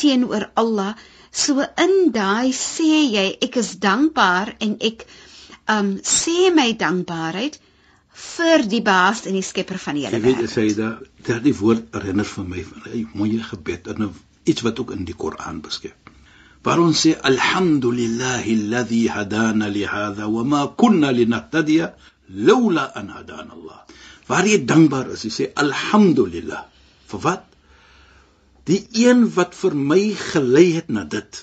teenoor 0.00 0.48
Allah. 0.58 0.94
So 1.30 1.62
in 1.82 2.10
daai 2.14 2.54
sê 2.56 3.04
jy 3.10 3.26
ek 3.42 3.58
is 3.62 3.74
dankbaar 3.82 4.54
en 4.64 4.76
ek 4.80 5.06
um 5.70 5.94
sê 6.06 6.50
my 6.54 6.72
dankbaarheid 6.78 7.58
vir 8.24 8.66
die 8.70 8.82
baas 8.86 9.24
en 9.26 9.34
die 9.34 9.42
skepper 9.42 9.80
van 9.82 9.98
die 9.98 10.06
hele 10.06 10.20
wêreld. 10.22 10.44
Jy 10.44 10.46
weet 10.46 10.54
sê 10.54 10.66
da 10.78 10.90
dat 11.26 11.42
die 11.46 11.56
woord 11.58 11.94
herinner 11.96 12.28
vir 12.30 12.46
my 12.50 12.62
van 12.70 12.86
'n 12.92 13.08
mooi 13.14 13.38
gebed 13.50 13.90
en 13.94 14.14
iets 14.44 14.64
wat 14.66 14.80
ook 14.80 14.92
in 14.96 15.04
die 15.04 15.14
Koran 15.14 15.60
beskryf. 15.60 15.96
Waar 16.64 16.80
ons 16.80 17.00
sê 17.04 17.12
alhamdulillahi 17.30 18.56
alladhi 18.58 19.06
hadana 19.08 19.68
li 19.68 19.84
hadha 19.84 20.28
wa 20.28 20.44
ma 20.44 20.66
kunna 20.80 21.12
linahtadiya 21.12 21.92
laula 22.28 22.90
an 22.96 23.10
hadana 23.12 23.52
Allah. 23.52 23.80
Waar 24.28 24.46
jy 24.48 24.64
dankbaar 24.64 25.12
is, 25.12 25.26
jy 25.28 25.32
sê 25.38 25.50
alhamdulillah. 25.64 26.62
Vir 27.12 27.20
wat? 27.20 27.44
die 28.68 28.80
een 29.06 29.26
wat 29.36 29.56
vir 29.60 29.76
my 29.90 30.02
gelei 30.20 30.68
het 30.76 30.88
na 30.96 31.04
dit 31.14 31.40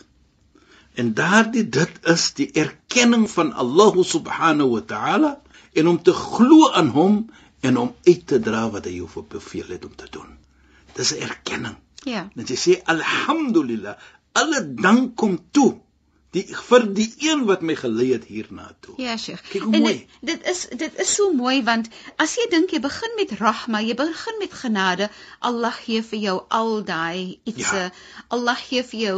en 1.01 1.13
daardie 1.17 1.63
dit 1.77 1.99
is 2.13 2.23
die 2.39 2.49
erkenning 2.63 3.27
van 3.31 3.53
Allah 3.63 3.99
subhanahu 4.13 4.73
wa 4.73 4.81
ta'ala 4.93 5.31
en 5.77 5.91
om 5.91 5.99
te 6.07 6.15
glo 6.17 6.71
aan 6.79 6.89
hom 6.97 7.19
en 7.61 7.77
om 7.77 7.93
uit 8.07 8.25
te 8.27 8.41
dra 8.47 8.65
wat 8.73 8.89
hy 8.89 8.97
jou 8.97 9.25
beveel 9.35 9.69
het 9.75 9.85
om 9.85 9.93
te 9.95 10.09
doen 10.17 10.33
dis 10.97 11.13
'n 11.13 11.21
erkenning 11.29 11.77
ja. 12.05 12.25
Net 12.35 12.49
jy 12.49 12.57
sê 12.57 12.73
alhamdulillah 12.93 13.95
alle 14.39 14.59
dank 14.83 15.15
kom 15.19 15.37
toe 15.53 15.77
die 16.35 16.45
vir 16.55 16.85
die 16.95 17.09
een 17.19 17.41
wat 17.47 17.63
my 17.67 17.75
gelei 17.75 18.11
het 18.13 18.25
hierna 18.31 18.69
toe. 18.79 18.93
Ja, 19.03 19.17
Sheikh. 19.19 19.41
Kyk 19.51 19.65
hoe 19.67 19.79
mooi. 19.83 19.93
Dit, 20.21 20.29
dit 20.29 20.45
is 20.51 20.61
dit 20.79 20.99
is 21.03 21.15
so 21.15 21.33
mooi 21.35 21.57
want 21.67 21.89
as 22.23 22.37
jy 22.39 22.45
dink 22.53 22.71
jy 22.71 22.79
begin 22.83 23.17
met 23.17 23.33
rahma, 23.39 23.81
jy 23.83 23.97
begin 23.99 24.39
met 24.39 24.55
genade, 24.61 25.09
Allah 25.49 25.75
gee 25.75 25.99
vir 26.11 26.23
jou 26.27 26.37
al 26.47 26.71
daai 26.87 27.39
iets. 27.43 27.73
Ja. 27.75 27.89
Allah 28.31 28.55
gee 28.63 28.85
vir 28.93 29.01
jou 29.01 29.17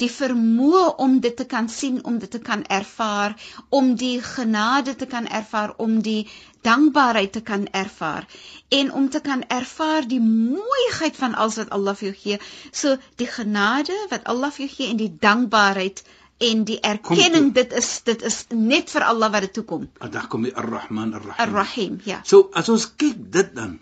die 0.00 0.08
vermoë 0.08 0.86
om 1.04 1.20
dit 1.20 1.36
te 1.36 1.44
kan 1.44 1.68
sien, 1.68 2.00
om 2.04 2.18
dit 2.18 2.32
te 2.32 2.40
kan 2.40 2.64
ervaar, 2.80 3.36
om 3.68 3.92
die 4.00 4.16
genade 4.24 4.96
te 4.96 5.06
kan 5.06 5.28
ervaar, 5.28 5.76
om 5.76 6.00
die 6.02 6.24
dankbaarheid 6.64 7.32
te 7.32 7.42
kan 7.44 7.66
ervaar 7.76 8.24
en 8.72 8.92
om 8.92 9.10
te 9.12 9.20
kan 9.20 9.44
ervaar 9.52 10.06
die 10.08 10.20
mooiheid 10.24 11.16
van 11.16 11.34
alles 11.36 11.60
wat 11.60 11.76
Allah 11.76 11.92
vir 12.00 12.08
jou 12.08 12.16
gee. 12.22 12.42
So 12.72 12.96
die 13.20 13.28
genade 13.28 13.96
wat 14.08 14.24
Allah 14.24 14.48
vir 14.56 14.64
jou 14.64 14.74
gee 14.78 14.92
en 14.94 15.00
die 15.02 15.12
dankbaarheid 15.20 16.06
en 16.38 16.64
die 16.64 16.80
erkenning 16.80 17.52
dit 17.54 17.72
is 17.72 18.00
dit 18.04 18.22
is 18.22 18.44
net 18.50 18.90
vir 18.90 19.06
Allah 19.06 19.30
wat 19.32 19.46
dit 19.46 19.52
toe 19.58 19.64
kom. 19.64 19.88
Ah, 19.98 20.10
dan 20.10 20.26
kom 20.28 20.42
die 20.42 20.54
Ar-Rahman 20.56 21.14
Ar-Rahim. 21.14 21.40
Ar-Rahim, 21.46 22.00
ja. 22.04 22.20
So 22.24 22.50
as 22.52 22.68
ons 22.68 22.88
kyk 22.96 23.30
dit 23.32 23.54
dan, 23.54 23.78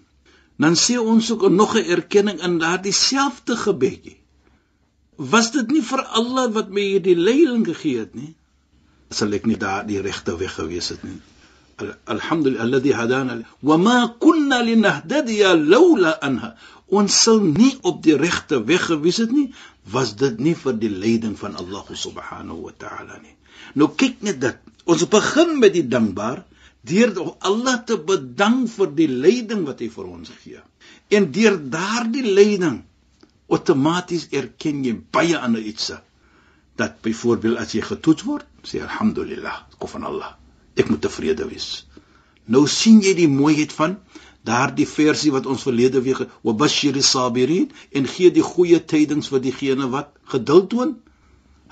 dan 0.61 0.77
sien 0.77 1.01
ons 1.01 1.31
ook 1.33 1.49
nog 1.51 1.77
'n 1.77 1.89
erkenning 1.97 2.43
in 2.43 2.59
daardie 2.59 2.93
selfde 2.93 3.57
gebedjie. 3.57 4.19
Was 5.17 5.53
dit 5.53 5.71
nie 5.71 5.83
vir 5.83 6.03
Allah 6.05 6.53
wat 6.53 6.69
my 6.71 6.81
hierdie 6.81 7.17
leiding 7.17 7.67
gegee 7.67 7.99
het 7.99 8.15
nie? 8.15 8.35
Sal 9.11 9.33
ek 9.33 9.47
nie 9.47 9.57
daar 9.57 9.87
die 9.87 10.01
regte 10.01 10.37
weg 10.37 10.55
gewees 10.55 10.89
het 10.89 11.03
nie. 11.03 11.21
Alhamdulillah 12.05 12.63
alladhi 12.63 12.93
hadana 12.93 13.43
wa 13.61 13.77
ma 13.77 14.15
kunna 14.19 14.63
linahtadiya 14.63 15.57
laula 15.57 16.19
anha. 16.21 16.55
Ons 16.89 17.23
sal 17.23 17.41
nie 17.41 17.79
op 17.83 18.03
die 18.03 18.17
regte 18.17 18.65
weg 18.65 18.87
gewees 18.87 19.17
het 19.17 19.31
nie 19.33 19.53
was 19.91 20.15
dit 20.17 20.39
nie 20.39 20.55
vir 20.55 20.77
die 20.79 20.91
leiding 20.91 21.35
van 21.39 21.57
Allah 21.59 21.85
subhanahu 21.91 22.69
wa 22.69 22.73
ta'ala 22.79 23.19
nie. 23.23 23.35
Nou 23.75 23.91
kyk 23.99 24.23
net 24.23 24.41
dit. 24.41 24.59
Ons 24.87 25.05
begin 25.11 25.59
met 25.63 25.75
die 25.75 25.87
dankbaar 25.87 26.45
deur 26.87 27.13
Allah 27.47 27.77
te 27.87 27.97
bedank 27.99 28.71
vir 28.71 28.95
die 28.99 29.09
leiding 29.09 29.67
wat 29.67 29.83
hy 29.83 29.89
vir 29.91 30.07
ons 30.07 30.33
gee. 30.43 30.63
En 31.11 31.31
deur 31.35 31.59
daardie 31.71 32.27
leiding 32.27 32.83
outomaties 33.53 34.29
erken 34.33 34.83
jy 34.87 34.97
baie 35.15 35.39
ander 35.39 35.63
iets. 35.63 35.93
Dat 36.81 37.03
byvoorbeeld 37.05 37.61
as 37.61 37.75
jy 37.77 37.83
getoets 37.85 38.25
word, 38.25 38.47
sê 38.65 38.81
alhamdulillah, 38.83 39.67
kom 39.79 39.91
van 39.93 40.07
Allah. 40.09 40.33
Ek 40.75 40.89
moet 40.89 41.03
tevrede 41.05 41.47
wees. 41.51 41.85
Nou 42.49 42.65
sien 42.67 43.03
jy 43.05 43.13
die 43.19 43.29
mooiheid 43.31 43.75
van 43.77 43.99
daardie 44.49 44.89
versie 44.89 45.33
wat 45.35 45.47
ons 45.47 45.63
verlede 45.67 46.03
week 46.03 46.25
wa 46.43 46.53
bashiris 46.63 47.13
sabirin 47.15 47.71
en 47.93 48.09
gee 48.15 48.31
die 48.35 48.47
goeie 48.47 48.81
tydings 48.93 49.31
vir 49.33 49.43
diegene 49.45 49.89
wat 49.95 50.11
geduld 50.35 50.69
toon. 50.75 50.97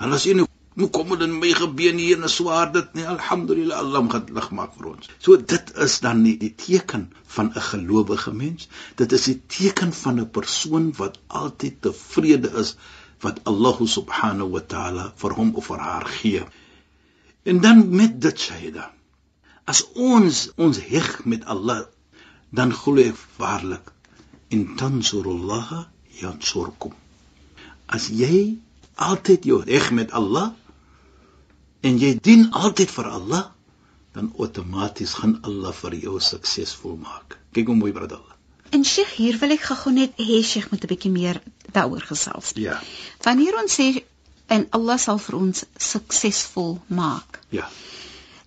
Hulle 0.01 0.19
sê 0.23 0.35
nou 0.37 0.47
hoe 0.79 0.87
kom 0.95 1.09
dit 1.11 1.25
in 1.25 1.33
my 1.39 1.51
gebeen 1.57 1.99
hier 1.99 2.21
en 2.21 2.31
swaar 2.31 2.71
dit 2.71 2.93
nie 2.95 3.03
alhamdulillah 3.13 3.81
Allah 3.83 4.05
gaan 4.13 4.31
lig 4.37 4.47
maak 4.55 4.71
vir 4.77 4.87
ons. 4.93 5.09
So 5.19 5.35
dit 5.53 5.73
is 5.85 5.99
dan 6.05 6.23
nie 6.23 6.37
die 6.39 6.53
teken 6.65 7.09
van 7.35 7.51
'n 7.51 7.65
gelowige 7.71 8.31
mens. 8.31 8.69
Dit 8.95 9.11
is 9.11 9.27
die 9.29 9.39
teken 9.57 9.93
van 9.93 10.19
'n 10.19 10.29
persoon 10.39 10.93
wat 11.01 11.19
altyd 11.27 11.81
tevrede 11.81 12.51
is 12.63 12.75
wat 13.21 13.43
Allah 13.43 13.77
subhanahu 13.97 14.49
wa 14.55 14.63
ta'ala 14.73 15.13
vir 15.15 15.31
hom 15.39 15.55
of 15.55 15.65
vir 15.65 15.79
haar 15.79 16.07
gee. 16.07 16.43
En 17.43 17.59
dan 17.61 17.95
met 17.95 18.21
dit 18.21 18.49
hy 18.49 18.73
as 19.65 19.83
ons 19.93 20.49
ons 20.57 20.77
heg 20.91 21.25
met 21.25 21.45
Allah 21.45 21.85
dan 22.51 22.73
glo 22.75 23.01
ek 23.03 23.19
waarlik. 23.37 23.91
In 24.51 24.75
tansurullah 24.79 25.87
yansurkum 26.21 26.93
as 27.91 28.07
jy 28.07 28.57
altyd 28.95 29.47
jou 29.49 29.59
reg 29.67 29.91
met 29.91 30.11
Allah 30.15 30.51
en 31.83 31.97
jy 31.99 32.13
dien 32.23 32.47
altyd 32.51 32.91
vir 32.91 33.07
Allah 33.17 33.45
dan 34.15 34.31
outomaties 34.37 35.15
gaan 35.19 35.39
Allah 35.47 35.73
vir 35.75 35.95
jou 36.05 36.19
suksesvol 36.19 36.99
maak. 36.99 37.39
Kyk 37.55 37.71
hoe 37.71 37.79
mooi 37.79 37.91
brad 37.95 38.15
Allah 38.15 38.37
en 38.71 38.85
Sheikh 38.87 39.15
hier 39.19 39.39
wil 39.39 39.51
ek 39.57 39.65
gou 39.67 39.91
net 39.91 40.15
hê 40.19 40.39
Sheikh 40.43 40.71
moet 40.71 40.83
'n 40.83 40.91
bietjie 40.91 41.11
meer 41.11 41.41
daaroor 41.75 42.03
gesels. 42.11 42.51
Ja. 42.55 42.79
Wanneer 43.23 43.59
ons 43.61 43.75
sê 43.79 44.03
en 44.47 44.67
Allah 44.71 44.97
sal 44.97 45.19
vir 45.19 45.35
ons 45.35 45.65
suksesvol 45.77 46.79
maak. 46.87 47.39
Ja 47.51 47.67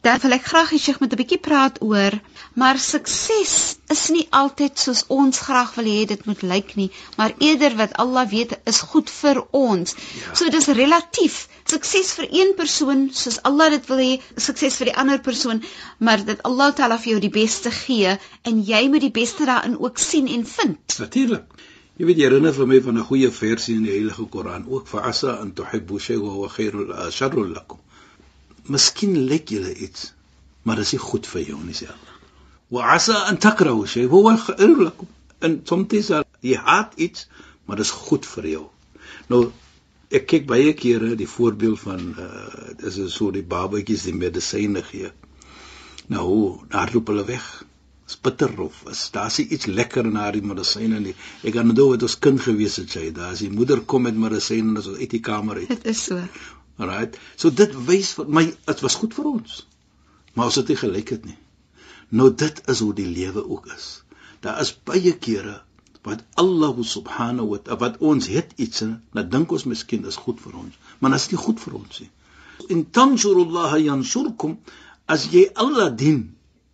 dan 0.04 0.20
wil 0.22 0.36
ek 0.36 0.48
graag 0.50 0.70
hê 0.74 0.78
Sheikh 0.84 1.00
moet 1.00 1.12
'n 1.14 1.20
bietjie 1.20 1.40
praat 1.48 1.80
oor 1.90 2.14
maar 2.60 2.78
sukses 2.86 3.52
is 3.94 4.02
nie 4.14 4.26
altyd 4.40 4.78
soos 4.84 5.02
ons 5.18 5.40
graag 5.46 5.74
wil 5.78 5.88
hê 5.92 6.00
dit 6.12 6.26
moet 6.28 6.42
lyk 6.52 6.74
nie 6.80 6.90
maar 7.18 7.32
eerder 7.48 7.76
wat 7.80 7.96
Allah 8.04 8.26
weet 8.34 8.52
is 8.72 8.80
goed 8.90 9.12
vir 9.20 9.40
ons 9.60 9.94
ja. 9.96 10.34
so 10.40 10.50
dis 10.56 10.68
relatief 10.80 11.38
sukses 11.74 12.12
vir 12.18 12.28
een 12.40 12.52
persoon 12.60 13.06
soos 13.22 13.40
Allah 13.50 13.70
dit 13.76 13.88
wil 13.92 14.02
hê 14.06 14.12
sukses 14.48 14.76
vir 14.80 14.92
die 14.92 14.98
ander 15.04 15.20
persoon 15.28 15.62
maar 15.98 16.24
dat 16.32 16.44
Allah 16.50 16.74
Taala 16.80 17.00
vir 17.04 17.14
jou 17.14 17.20
die 17.26 17.36
beste 17.40 17.72
gee 17.84 18.18
en 18.50 18.64
jy 18.72 18.82
moet 18.88 19.06
die 19.08 19.16
beste 19.22 19.48
daarin 19.52 19.78
ook 19.86 20.02
sien 20.10 20.28
en 20.38 20.44
vind 20.56 21.00
natuurlik 21.06 21.64
Jy 21.94 22.06
weet 22.08 22.18
jy 22.18 22.24
herinner 22.26 22.54
vir 22.54 22.66
my 22.66 22.78
van 22.82 22.96
'n 22.98 23.06
goeie 23.08 23.28
versie 23.30 23.76
in 23.78 23.84
die 23.86 23.92
Heilige 23.92 24.24
Koran, 24.26 24.64
ook 24.66 24.88
vir 24.92 25.04
asa 25.10 25.36
an 25.42 25.52
tuhibbu 25.54 26.00
shay'an 26.06 26.38
wa 26.42 26.48
khairul 26.56 26.88
sharrul 27.18 27.52
lakum. 27.54 27.83
Miskien 28.72 29.16
lyk 29.28 29.50
julle 29.52 29.74
iets, 29.74 30.12
maar 30.62 30.80
dit 30.80 30.86
is 30.86 30.94
nie 30.96 31.02
goed 31.04 31.26
vir 31.28 31.42
jou 31.50 31.58
nie, 31.60 31.76
sê 31.76 31.88
Allah. 31.92 32.14
Wa 32.72 32.94
asa 32.94 33.24
an 33.28 33.36
takrahu 33.36 33.84
shay'an 33.86 34.12
wa 34.12 34.36
khairul 34.46 34.86
lakum. 34.88 35.10
En 35.44 35.60
soms 35.68 35.92
is 35.98 36.08
jy 36.40 36.56
haat 36.56 36.94
iets, 36.96 37.28
maar 37.66 37.76
dit 37.76 37.86
is 37.86 37.92
goed 38.06 38.24
vir 38.36 38.48
jou. 38.54 38.64
Nou 39.28 39.42
ek 40.14 40.26
kyk 40.30 40.48
baie 40.48 40.72
kere 40.78 41.14
die 41.18 41.28
voorbeeld 41.28 41.80
van 41.82 42.02
uh 42.24 42.72
dis 42.80 42.98
is 43.04 43.14
so 43.18 43.30
die 43.34 43.44
babatjies 43.54 44.06
die 44.08 44.16
medisyne 44.16 44.82
gee. 44.88 45.12
Nou, 46.12 46.28
daar 46.72 46.92
loop 46.92 47.12
hulle 47.12 47.24
weg 47.28 47.46
is 48.08 48.16
bitter 48.20 48.52
of 48.60 48.82
is 48.92 49.06
daar's 49.12 49.38
iets 49.38 49.66
lekker 49.66 50.04
in 50.04 50.18
haar 50.20 50.36
medisyne 50.42 51.00
nie. 51.00 51.14
Ek 51.42 51.56
kan 51.56 51.72
onthou 51.72 51.92
dit 51.94 52.04
was 52.04 52.18
kind 52.26 52.40
gewees 52.46 52.76
het 52.80 52.92
sy. 52.96 53.08
Daar 53.16 53.32
as 53.32 53.44
die 53.44 53.52
moeder 53.52 53.80
kom 53.88 54.04
met 54.08 54.18
medisyne 54.26 54.74
en 54.74 54.82
ons 54.82 54.90
uit 54.98 55.10
die 55.10 55.22
kamer 55.24 55.62
uit. 55.62 55.70
Dit 55.76 55.88
is 55.94 56.04
so. 56.10 56.20
Alright. 56.78 57.18
So 57.36 57.50
dit 57.50 57.74
wys 57.88 58.14
vir 58.18 58.30
my 58.38 58.44
dit 58.50 58.80
was 58.86 58.98
goed 58.98 59.14
vir 59.14 59.30
ons. 59.36 59.60
Maar 60.34 60.50
ons 60.50 60.58
het 60.58 60.72
nie 60.72 60.80
gelyk 60.80 61.14
het 61.14 61.28
nie. 61.28 61.38
Nou 62.10 62.30
dit 62.34 62.60
is 62.70 62.82
hoe 62.82 62.94
die 62.94 63.06
lewe 63.10 63.44
ook 63.46 63.68
is. 63.74 64.02
Daar 64.44 64.60
is 64.60 64.74
baie 64.90 65.14
kere 65.26 65.60
wat 66.04 66.20
Allah 66.40 66.76
subhanahu 66.84 67.48
wa 67.54 67.58
ta'ala 67.64 67.80
wat 67.80 68.00
ons 68.04 68.26
het 68.28 68.52
iets 68.60 68.82
en 68.84 68.98
dan 69.16 69.30
dink 69.32 69.52
ons 69.56 69.64
miskien 69.64 70.04
is 70.10 70.18
goed 70.20 70.40
vir 70.42 70.58
ons, 70.60 70.74
maar 71.00 71.14
dit 71.14 71.22
is 71.22 71.30
nie 71.32 71.40
goed 71.40 71.62
vir 71.62 71.78
ons 71.78 72.00
nie. 72.02 72.10
In 72.74 72.84
tansurullaha 72.98 73.78
yansurkum 73.80 74.58
as 75.08 75.30
jy 75.32 75.46
Allah 75.64 75.88
dien 76.02 76.20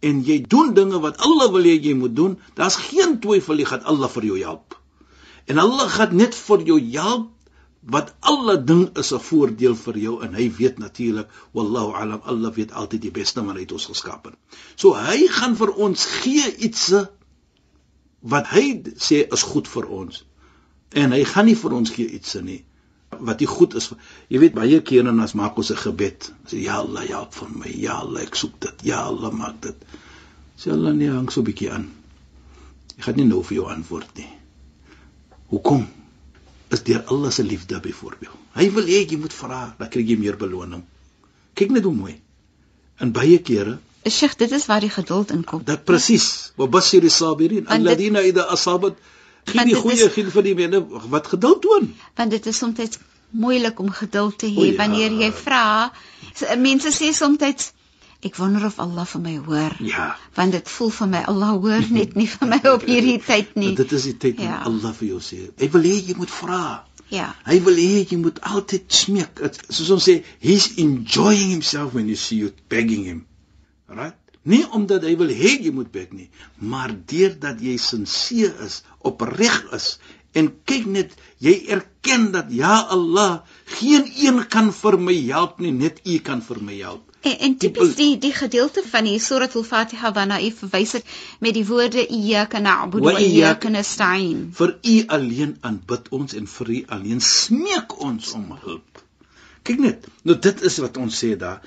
en 0.03 0.25
jy 0.27 0.41
doen 0.43 0.75
dinge 0.75 0.99
wat 1.05 1.23
Allah 1.23 1.47
wil 1.55 1.69
hê 1.69 1.77
jy 1.77 1.95
moet 1.95 2.17
doen, 2.17 2.39
daar's 2.59 2.81
geen 2.89 3.21
twyfel 3.23 3.63
jy 3.63 3.69
gaan 3.71 3.87
Allah 3.93 4.11
vir 4.11 4.27
jou 4.33 4.41
help. 4.43 4.75
En 5.47 5.63
Allah 5.63 5.87
gaan 5.93 6.17
net 6.17 6.35
vir 6.35 6.67
jou 6.67 6.81
help 6.81 7.31
wat 7.81 8.15
alle 8.21 8.65
ding 8.65 8.97
is 8.99 9.13
'n 9.13 9.19
voordeel 9.19 9.77
vir 9.77 9.99
jou 9.99 10.23
en 10.23 10.35
hy 10.35 10.51
weet 10.57 10.79
natuurlik 10.79 11.29
wallahu 11.53 11.93
alam 11.93 12.21
Allah 12.25 12.53
weet 12.55 12.73
altyd 12.73 13.03
die 13.03 13.11
beste 13.11 13.43
maar 13.43 13.55
hy 13.55 13.61
het 13.61 13.73
ons 13.73 13.87
geskaap. 13.87 14.33
So 14.77 14.95
hy 14.95 15.29
gaan 15.29 15.57
vir 15.57 15.75
ons 15.75 16.05
gee 16.05 16.57
iets 16.57 16.93
wat 18.21 18.47
hy 18.47 18.83
sê 18.97 19.27
is 19.33 19.43
goed 19.43 19.69
vir 19.69 19.87
ons. 19.89 20.25
En 20.93 21.13
hy 21.13 21.25
gaan 21.25 21.47
nie 21.47 21.57
vir 21.57 21.73
ons 21.73 21.91
gee 21.91 22.09
iets 22.09 22.35
nie 22.35 22.65
wat 23.19 23.41
nie 23.41 23.47
goed 23.47 23.75
is. 23.75 23.91
Jy 24.29 24.39
weet 24.39 24.55
baie 24.55 24.81
kere 24.87 25.13
as 25.23 25.35
maak 25.35 25.57
ons 25.59 25.71
'n 25.71 25.77
gebed, 25.77 26.33
sê 26.47 26.63
ja 26.63 26.77
Allah, 26.79 27.07
help 27.09 27.35
vir 27.35 27.49
my. 27.49 27.71
Ja 27.75 27.95
Allah, 28.01 28.23
ek 28.23 28.35
soek 28.35 28.61
dit. 28.61 28.83
Ja 28.83 29.03
Allah, 29.03 29.33
maak 29.33 29.61
dit. 29.63 29.77
Sê 30.57 30.71
Allah 30.71 30.93
nee, 30.93 31.11
hang 31.11 31.31
so 31.31 31.41
'n 31.41 31.45
bietjie 31.45 31.73
aan. 31.73 31.91
Ek 32.99 33.05
gaan 33.05 33.17
nie 33.17 33.25
nou 33.25 33.43
vir 33.43 33.55
jou 33.57 33.67
antwoord 33.67 34.17
nie. 34.17 34.29
Hoekom? 35.49 35.89
Is 36.71 36.83
deur 36.87 37.03
Allah 37.11 37.31
se 37.35 37.45
liefde 37.45 37.81
byvoorbeeld. 37.83 38.39
Hy 38.55 38.67
wil 38.75 38.87
hê 38.87 39.05
jy 39.05 39.19
moet 39.19 39.35
vra, 39.35 39.63
dan 39.79 39.89
kry 39.91 40.03
jy 40.07 40.17
meer 40.19 40.37
beloning. 40.39 40.83
Kyk 41.59 41.73
net 41.75 41.87
hoe 41.87 41.95
mooi. 41.95 42.17
In 43.01 43.15
baie 43.17 43.39
kere 43.43 43.79
Sheikh, 44.09 44.37
dit 44.41 44.51
is 44.51 44.65
waar 44.67 44.81
die 44.81 44.91
geduld 44.91 45.31
inkom. 45.31 45.61
Dit 45.65 45.85
presies. 45.85 46.53
Wa 46.57 46.67
basir 46.67 47.05
as-sabirin 47.05 47.67
alladhina 47.69 48.23
idha 48.25 48.47
asabat 48.55 48.97
Gee 49.45 49.65
die 49.65 49.77
goeie 49.77 50.09
gee 50.13 50.33
vir 50.33 50.45
die 50.47 50.55
mense 50.57 50.81
wat 51.13 51.27
geduld 51.33 51.61
toon. 51.65 51.91
Want 52.17 52.31
dit 52.31 52.47
is 52.47 52.57
soms 52.57 52.99
moeilik 53.31 53.79
om 53.81 53.91
geduld 53.91 54.39
te 54.39 54.49
hê 54.49 54.71
ja. 54.71 54.77
wanneer 54.81 55.13
jy 55.21 55.31
vra. 55.33 55.93
Mense 56.59 56.93
sê 56.97 57.13
soms 57.17 57.73
ek 58.27 58.37
wonder 58.37 58.67
of 58.69 58.79
Allah 58.83 59.07
vir 59.09 59.23
my 59.25 59.35
hoor. 59.47 59.77
Ja. 59.85 60.11
Want 60.37 60.53
dit 60.57 60.69
voel 60.69 60.93
vir 60.99 61.11
my 61.15 61.23
Allah 61.33 61.55
hoor 61.57 61.89
net 61.99 62.15
nie 62.19 62.29
vir 62.29 62.53
my 62.53 62.61
op 62.73 62.87
hierdie 62.89 63.19
tyd 63.31 63.57
nie. 63.57 63.73
Want 63.73 63.83
dit 63.85 63.97
is 63.99 64.07
die 64.11 64.17
tyd 64.27 64.45
ja. 64.45 64.59
wat 64.59 64.71
Allah 64.71 64.95
vir 65.01 65.09
jou 65.15 65.21
sê. 65.25 65.43
Hy 65.61 65.71
wil 65.75 65.89
hê 65.89 65.97
jy 66.11 66.17
moet 66.21 66.35
vra. 66.41 66.63
Ja. 67.11 67.33
Hy 67.49 67.59
wil 67.67 67.81
hê 67.83 68.05
jy 68.05 68.21
moet 68.23 68.39
altyd 68.47 68.87
smeek. 68.95 69.43
Soos 69.69 69.91
ons 69.97 70.07
sê, 70.07 70.21
he's 70.45 70.73
enjoying 70.83 71.51
himself 71.57 71.97
when 71.97 72.09
you 72.13 72.19
see 72.21 72.43
you 72.45 72.53
begging 72.71 73.07
him. 73.09 73.25
Right? 73.91 74.17
Nie 74.43 74.63
omdat 74.73 75.05
hy 75.05 75.17
wil 75.21 75.33
hê 75.35 75.57
jy 75.61 75.73
moet 75.75 75.91
bid 75.93 76.15
nie, 76.17 76.31
maar 76.57 76.95
deurdat 77.13 77.61
jy 77.61 77.75
sinseer 77.83 78.55
is, 78.65 78.81
opreg 79.05 79.59
is 79.77 79.99
en 80.39 80.49
kyk 80.69 80.87
net, 80.87 81.13
jy 81.43 81.53
erken 81.75 82.31
dat 82.33 82.53
ja 82.55 82.79
Allah, 82.95 83.43
geen 83.79 84.11
een 84.17 84.43
kan 84.49 84.73
vir 84.73 84.99
my 84.99 85.17
help 85.29 85.61
nie, 85.61 85.73
net 85.73 86.01
U 86.05 86.19
kan 86.19 86.43
vir 86.43 86.61
my 86.63 86.77
help. 86.81 87.07
En, 87.21 87.37
en 87.47 87.55
tipies 87.61 87.95
die 87.99 88.15
die 88.21 88.33
gedeelte 88.33 88.83
van 88.91 89.05
die 89.05 89.19
Surah 89.21 89.55
Al-Fatiha 89.61 90.13
waarna 90.17 90.39
u 90.41 90.51
verwys 90.57 90.95
het 90.97 91.11
met 91.45 91.53
die 91.55 91.65
woorde 91.69 92.07
iyyaka 92.07 92.63
na'budu 92.65 93.05
wa 93.05 93.19
iyyaka 93.21 93.69
nasta'in. 93.75 94.47
Vir 94.57 94.73
u 94.93 94.95
alleen 95.17 95.57
aanbid 95.61 96.09
ons 96.17 96.37
en 96.39 96.49
vir 96.55 96.71
u 96.77 96.79
alleen 96.97 97.21
smeek 97.21 97.99
ons 98.09 98.33
om 98.39 98.47
hulp. 98.63 99.03
Kyk 99.69 99.83
net, 99.85 100.07
nou 100.25 100.39
dit 100.49 100.63
is 100.71 100.79
wat 100.81 100.97
ons 100.97 101.19
sê 101.25 101.35
daar. 101.43 101.61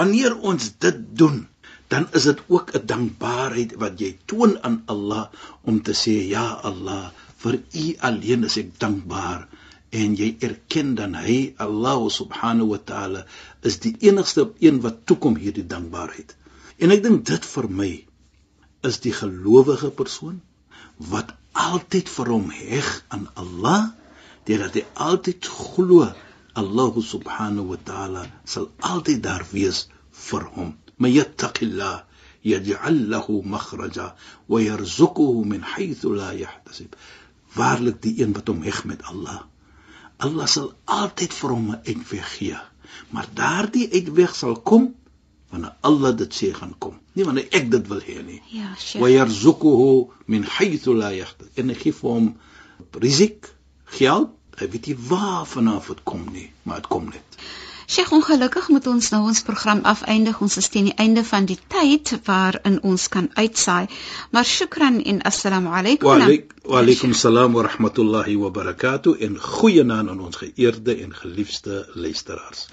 Wanneer 0.00 0.36
ons 0.50 0.68
dit 0.84 1.00
doen, 1.22 1.46
dan 1.88 2.04
is 2.12 2.28
dit 2.28 2.42
ook 2.46 2.74
'n 2.76 2.86
dankbaarheid 2.92 3.72
wat 3.80 4.00
jy 4.04 4.12
toon 4.26 4.58
aan 4.60 4.82
Allah 4.86 5.24
om 5.62 5.80
te 5.82 5.96
sê 5.96 6.16
ja 6.28 6.60
Allah 6.70 7.12
vir 7.42 7.62
u 7.72 7.86
alleen 8.10 8.44
is 8.44 8.56
ek 8.60 8.76
dankbaar 8.84 9.48
en 9.90 10.14
jy 10.16 10.36
erken 10.44 10.94
dan 10.94 11.14
hy 11.16 11.54
Allah 11.64 12.00
subhanahu 12.12 12.74
wa 12.74 12.78
taala 12.90 13.24
is 13.70 13.78
die 13.84 13.94
enigste 14.04 14.44
op 14.44 14.56
een 14.60 14.80
wat 14.84 15.06
toekom 15.08 15.38
hierdie 15.40 15.64
dankbaarheid. 15.66 16.34
En 16.78 16.92
ek 16.92 17.02
dink 17.06 17.24
dit 17.30 17.48
vir 17.52 17.68
my 17.80 17.92
is 18.88 19.00
die 19.04 19.14
gelowige 19.16 19.90
persoon 20.00 20.40
wat 21.12 21.32
altyd 21.56 22.12
vir 22.16 22.32
hom 22.34 22.50
heg 22.52 22.90
aan 23.08 23.26
Allah 23.42 23.80
deurdat 24.48 24.76
hy 24.76 24.84
altyd 25.08 25.48
glo 25.48 26.04
Allah 26.58 27.00
subhanahu 27.12 27.72
wa 27.72 27.80
taala 27.90 28.26
sal 28.44 28.68
altyd 28.92 29.24
daar 29.24 29.46
wees 29.52 29.86
vir 30.28 30.44
hom. 30.52 30.76
Mayyattaqillah 30.98 31.96
yaj'al 32.44 33.04
lahu 33.08 33.40
makhraja 33.42 34.12
wa 34.52 34.58
yarzuquhu 34.60 35.44
min 35.48 35.64
haythu 35.64 36.12
la 36.12 36.32
yahtasib. 36.36 36.96
Waarlik 37.56 38.02
die 38.04 38.18
een 38.20 38.34
wat 38.36 38.50
hom 38.52 38.60
heg 38.66 38.84
met 38.84 39.06
Allah 39.08 39.46
Allah 40.18 40.46
sal 40.50 40.72
altyd 40.84 41.32
vir 41.40 41.50
hom 41.54 41.70
'n 41.70 41.80
uitweg 41.86 42.30
gee. 42.36 42.58
Maar 43.14 43.26
daardie 43.34 43.88
uitweg 43.92 44.34
sal 44.34 44.56
kom 44.70 44.94
wanneer 45.50 45.74
Allah 45.80 46.16
dit 46.16 46.32
sê 46.34 46.52
gaan 46.54 46.74
kom. 46.78 46.98
Nie 47.12 47.24
wanneer 47.24 47.46
ek 47.50 47.70
dit 47.70 47.86
wil 47.88 48.00
hê 48.00 48.18
nie. 48.24 48.42
Ja, 48.52 48.74
Sheikh. 48.76 49.00
Wa 49.02 49.08
yarzuquhu 49.08 50.10
min 50.26 50.42
haythu 50.42 50.94
la 50.94 51.12
yahtasib. 51.14 51.52
En 51.54 51.68
hy 51.68 51.74
gee 51.74 51.92
vir 52.00 52.10
hom 52.10 52.28
risik, 52.92 53.54
geld. 53.84 54.34
Hy 54.58 54.66
weet 54.72 54.86
nie 54.90 54.98
waar 55.08 55.46
vanaf 55.46 55.86
dit 55.86 56.02
kom 56.02 56.24
nie, 56.32 56.50
maar 56.62 56.82
dit 56.82 56.90
kom 56.90 57.04
net. 57.14 57.38
Sheikh, 57.88 58.10
ongelukkig 58.12 58.66
moet 58.68 58.86
ons 58.86 59.06
nou 59.14 59.18
ons 59.30 59.38
program 59.42 59.78
afeindig. 59.88 60.40
Ons 60.44 60.58
is 60.60 60.66
teen 60.68 60.90
die 60.90 60.96
einde 61.00 61.22
van 61.24 61.46
die 61.48 61.56
tyd 61.72 62.10
waarin 62.26 62.74
ons 62.84 63.06
kan 63.08 63.30
uitsaai. 63.32 63.86
Maar 64.30 64.44
shukran 64.44 64.98
en 65.12 65.22
assalamu 65.30 65.70
alaykum. 65.72 66.24
Wa 66.68 66.82
alaykum 66.82 67.14
salaam 67.16 67.54
wa 67.56 67.62
rahmatullahi 67.64 68.34
wa 68.36 68.50
barakatuh 68.58 69.14
en 69.24 69.38
goeienaand 69.40 70.12
aan 70.12 70.20
ons 70.20 70.36
geëerde 70.36 70.98
en 71.04 71.14
geliefde 71.16 71.78
luisteraars. 71.94 72.66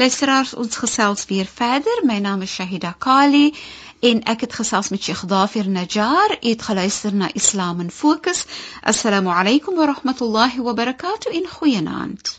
Luisteraars, 0.00 0.54
ons 0.54 0.76
gesels 0.76 1.26
weer 1.28 1.50
verder. 1.58 2.00
My 2.08 2.16
naam 2.18 2.46
is 2.48 2.54
Shahida 2.54 2.94
Kali 2.98 3.50
en 4.00 4.22
ek 4.32 4.46
het 4.46 4.56
gesels 4.62 4.88
met 4.94 5.02
Sheikh 5.02 5.26
Dafir 5.34 5.68
Najjar. 5.68 6.38
U 6.40 6.54
het 6.54 6.64
geluister 6.70 7.12
na 7.12 7.28
Islam 7.34 7.84
in 7.84 7.90
Fokus. 7.90 8.46
Assalamu 8.80 9.28
alaykum 9.28 9.76
wa 9.76 9.90
rahmatullahi 9.92 10.64
wa 10.64 10.72
barakatuh 10.72 11.36
en 11.36 11.52
goeienaand. 11.58 12.38